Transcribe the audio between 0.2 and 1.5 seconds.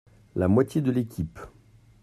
La moitié de l’équipe.